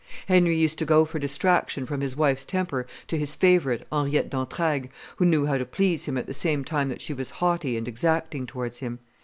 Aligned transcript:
Henry 0.25 0.55
used 0.57 0.79
to 0.79 0.85
go 0.85 1.05
for 1.05 1.19
distraction 1.19 1.85
from 1.85 2.01
his 2.01 2.15
wife's 2.17 2.43
temper 2.43 2.87
to 3.05 3.19
his 3.19 3.35
favorite, 3.35 3.85
Henriette 3.91 4.31
d'Entraigues, 4.31 4.87
who 5.17 5.25
knew 5.25 5.45
how 5.45 5.59
to 5.59 5.63
please 5.65 6.05
him 6.05 6.17
at 6.17 6.25
the 6.25 6.33
same 6.33 6.63
time 6.63 6.89
that 6.89 7.01
she 7.01 7.13
was 7.13 7.29
haughty 7.37 7.77
and 7.77 7.87
exacting 7.87 8.47
towards 8.47 8.79
him. 8.79 8.97